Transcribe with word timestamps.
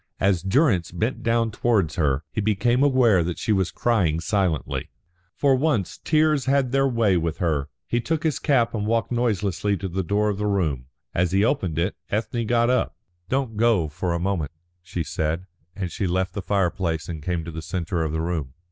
As 0.19 0.41
Durrance 0.41 0.91
bent 0.91 1.21
down 1.21 1.51
towards 1.51 1.93
her, 1.93 2.23
he 2.31 2.41
became 2.41 2.81
aware 2.81 3.23
that 3.23 3.37
she 3.37 3.51
was 3.51 3.69
crying 3.69 4.19
silently. 4.19 4.89
For 5.37 5.53
once 5.55 5.99
tears 5.99 6.45
had 6.45 6.71
their 6.71 6.87
way 6.87 7.17
with 7.17 7.37
her. 7.37 7.69
He 7.85 8.01
took 8.01 8.23
his 8.23 8.39
cap 8.39 8.73
and 8.73 8.87
walked 8.87 9.11
noiselessly 9.11 9.77
to 9.77 9.87
the 9.87 10.01
door 10.01 10.29
of 10.29 10.39
the 10.39 10.47
room. 10.47 10.87
As 11.13 11.33
he 11.33 11.45
opened 11.45 11.77
it, 11.77 11.95
Ethne 12.09 12.47
got 12.47 12.71
up. 12.71 12.95
"Don't 13.29 13.57
go 13.57 13.87
for 13.89 14.13
a 14.15 14.19
moment," 14.19 14.49
she 14.81 15.03
said, 15.03 15.45
and 15.75 15.91
she 15.91 16.07
left 16.07 16.33
the 16.33 16.41
fireplace 16.41 17.07
and 17.07 17.21
came 17.21 17.45
to 17.45 17.51
the 17.51 17.61
centre 17.61 18.01
of 18.01 18.11
the 18.11 18.21
room. 18.21 18.55